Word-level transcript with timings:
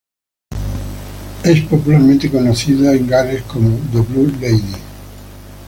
Es 1.43 1.61
popularmente 1.69 2.31
conocida 2.31 2.91
en 2.95 3.05
Gales 3.05 3.43
como 3.43 3.69
"The 3.93 3.99
Blue 3.99 4.31
Lady". 4.41 4.75